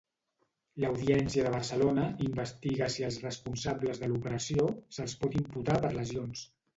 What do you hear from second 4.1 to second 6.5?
l'operació se'ls pot imputar per lesions.